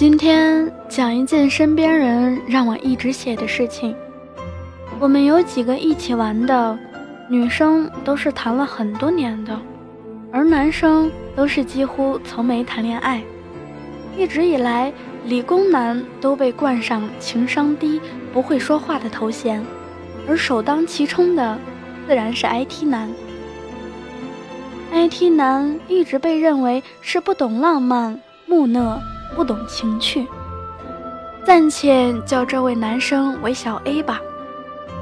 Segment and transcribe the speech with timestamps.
[0.00, 3.94] 今天讲一件身边人让我一直写的事情。
[4.98, 6.78] 我们有几个一起玩的
[7.28, 9.60] 女生，都是谈了很多年的，
[10.32, 13.22] 而男生都是几乎从没谈恋爱。
[14.16, 14.90] 一直以来，
[15.26, 18.00] 理工男都被冠上情商低、
[18.32, 19.62] 不会说话的头衔，
[20.26, 21.58] 而首当其冲的
[22.08, 23.06] 自然是 IT 男。
[24.94, 28.98] IT 男一直被认为是不懂浪漫、木讷。
[29.34, 30.26] 不懂情趣，
[31.44, 34.20] 暂且叫这位男生为小 A 吧。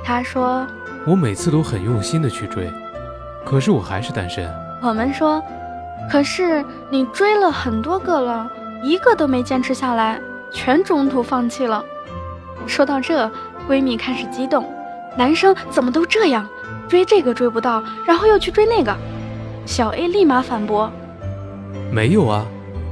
[0.05, 0.67] 他说
[1.07, 2.71] ：“我每次都很用心的去追，
[3.45, 4.49] 可是我还是单身。”
[4.81, 5.43] 我们说
[6.11, 8.51] ：“可是你追了很多个了，
[8.83, 11.85] 一个都没坚持下来，全中途放弃了。”
[12.67, 13.31] 说到这，
[13.69, 14.65] 闺蜜开始激动
[15.17, 16.47] ：“男生怎么都这样？
[16.89, 18.97] 追这个追不到，然后又去追那个？”
[19.67, 20.91] 小 A 立马反驳
[21.93, 22.47] ：“没有啊。”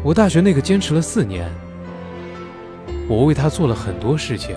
[0.06, 1.50] 我大学那个坚持了四年，
[3.08, 4.56] 我为他做了很多事情。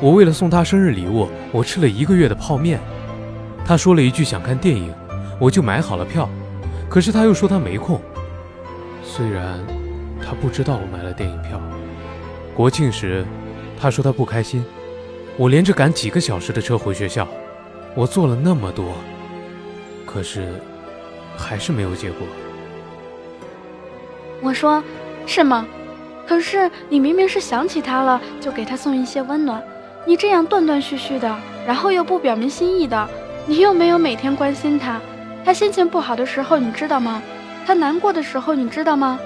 [0.00, 2.80] 我为了送他生日礼物，我吃了一个月的泡面。
[3.64, 4.92] 他说了一句想看电影，
[5.38, 6.28] 我就买好了票。
[6.88, 8.00] 可是他又说他没空。
[9.04, 9.56] 虽然
[10.20, 11.62] 他不知道我买了电影票。
[12.52, 13.24] 国庆时，
[13.78, 14.64] 他说他不开心。
[15.36, 17.28] 我连着赶几个小时的车回学校。
[17.94, 18.96] 我做了那么多，
[20.04, 20.60] 可是
[21.36, 22.26] 还是没有结果。
[24.42, 24.82] 我说，
[25.26, 25.66] 是吗？
[26.26, 29.62] 可是你明明是想起他了，就给他送一些温暖。
[30.04, 33.08] 你这样断断续续的，然后又不表明心意的，
[33.46, 35.00] 你又没有每天关心他。
[35.44, 37.22] 他心情不好的时候，你知道吗？
[37.64, 39.18] 他难过的时候，你知道吗？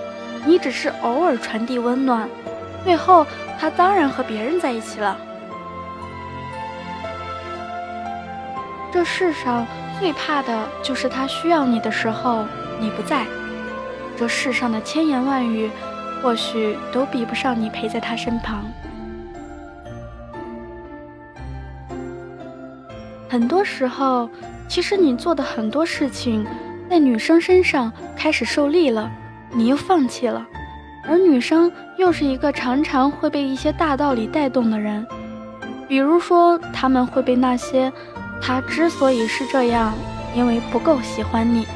[0.44, 2.28] 你只是偶尔传递温暖，
[2.84, 3.26] 最后
[3.58, 5.16] 他当然和别人在一起了。
[8.92, 9.66] 这世上
[9.98, 12.44] 最怕的就是他需要你的时候，
[12.78, 13.24] 你不在。
[14.20, 15.70] 这世上的千言万语，
[16.20, 18.62] 或许都比不上你陪在他身旁。
[23.30, 24.28] 很多时候，
[24.68, 26.46] 其实你做的很多事情，
[26.90, 29.10] 在女生身上开始受力了，
[29.52, 30.46] 你又放弃了。
[31.08, 35.06] 而女生又是一个常常会被一些大道理带动的人，
[35.88, 37.90] 比如说，他们会被那些
[38.42, 39.94] “他之所以是这样，
[40.36, 41.66] 因为不够喜欢你”。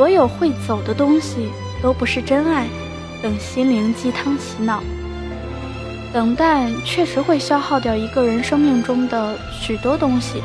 [0.00, 1.50] 所有会走的东西
[1.82, 2.66] 都不是真爱，
[3.22, 4.82] 等心灵鸡汤洗脑。
[6.10, 10.42] 等待确实会消耗掉一个人生命中的许多东西，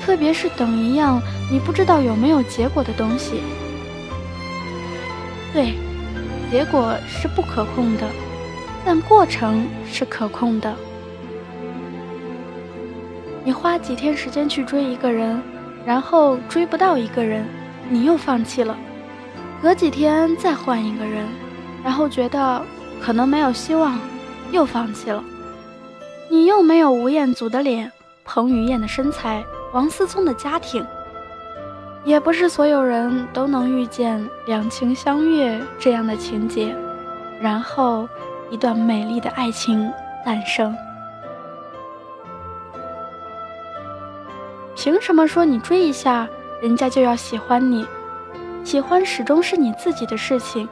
[0.00, 3.40] 特别是等一样你不知道有没有结果的东西。
[5.52, 5.74] 对，
[6.48, 8.06] 结果是不可控的，
[8.84, 10.72] 但过程是可控的。
[13.42, 15.42] 你花几天时间去追一个人，
[15.84, 17.44] 然后追不到一个人。
[17.92, 18.74] 你又放弃了，
[19.60, 21.28] 隔几天再换一个人，
[21.84, 22.62] 然后觉得
[23.02, 24.00] 可能没有希望，
[24.50, 25.22] 又放弃了。
[26.30, 27.92] 你又没有吴彦祖的脸，
[28.24, 29.44] 彭于晏的身材，
[29.74, 30.82] 王思聪的家庭，
[32.02, 36.74] 也不是所有人都能遇见两情相悦这样的情节，
[37.42, 38.08] 然后
[38.48, 39.92] 一段美丽的爱情
[40.24, 40.74] 诞生。
[44.74, 46.26] 凭什么说你追一下？
[46.62, 47.84] 人家就要喜欢你，
[48.62, 50.68] 喜欢始终是你自己的事情。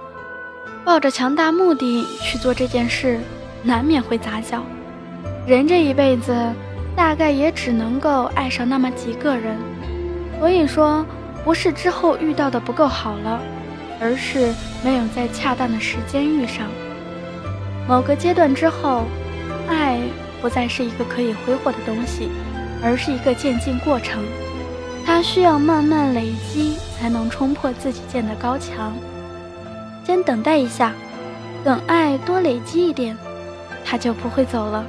[0.84, 3.18] 抱着强大目的去做这件事，
[3.64, 4.62] 难免会杂交。
[5.48, 6.32] 人这一辈子，
[6.94, 9.56] 大概也只能够爱上那么几个人。
[10.38, 11.04] 所以说，
[11.44, 13.40] 不是之后遇到的不够好了，
[14.00, 16.68] 而是没有在恰当的时间遇上。
[17.88, 19.06] 某个阶段之后，
[19.68, 19.98] 爱
[20.40, 22.28] 不再是一个可以挥霍的东西，
[22.80, 24.22] 而是一个渐进过程。
[25.12, 28.94] 它需要慢慢累积，才能冲破自己建的高墙。
[30.06, 30.94] 先等待一下，
[31.64, 33.18] 等爱多累积一点，
[33.84, 34.86] 它就不会走了。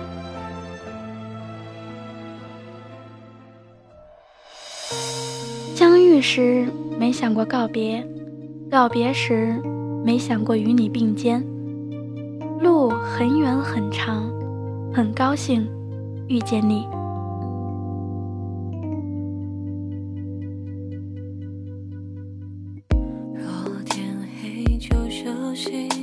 [5.75, 6.68] 相遇时
[7.00, 8.07] 没想过告别，
[8.69, 9.59] 告别时
[10.06, 11.44] 没想过与你并肩。
[12.62, 14.31] 路很远很长，
[14.94, 15.68] 很高兴
[16.27, 16.88] 遇见你。
[25.51, 26.00] 欲し。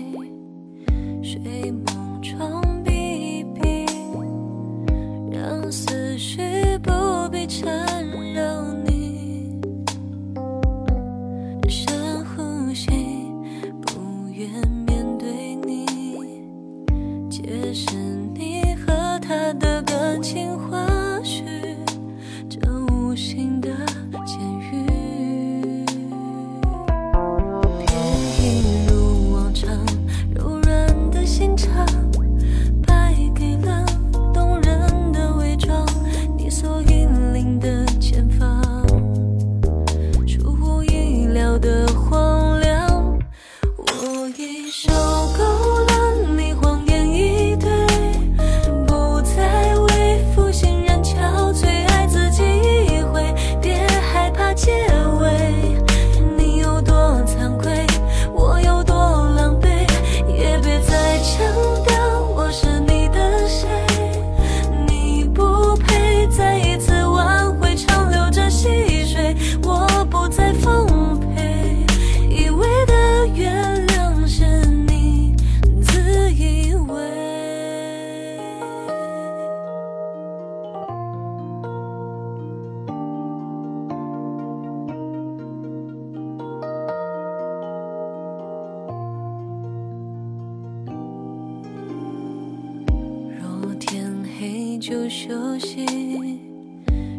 [94.89, 95.85] 就休息，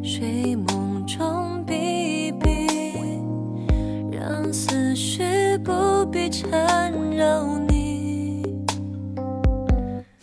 [0.02, 2.68] 睡梦中比一比，
[4.12, 5.22] 让思绪
[5.64, 8.42] 不必缠绕你。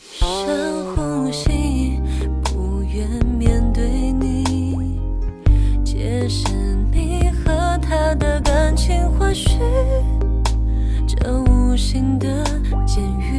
[0.08, 2.00] 深呼吸，
[2.42, 3.08] 不愿
[3.38, 4.98] 面对你，
[5.84, 6.48] 解释
[6.90, 9.60] 你和他的感情，或许
[11.06, 12.42] 这无形的
[12.84, 13.35] 监狱。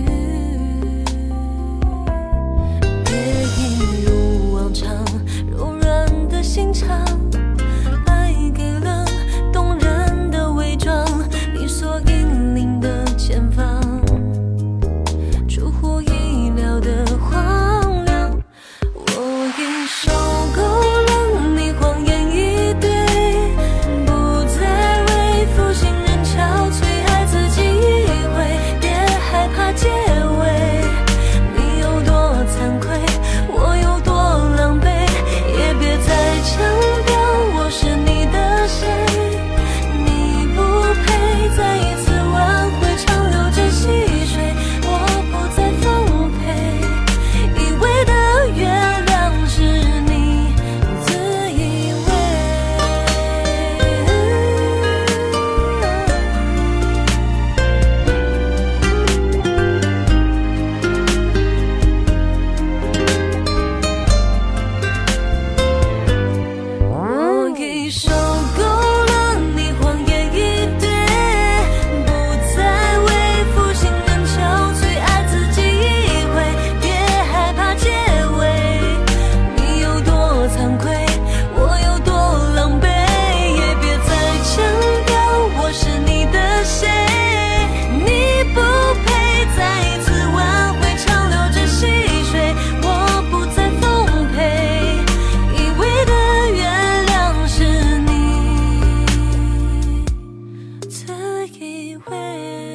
[102.06, 102.67] anywhere.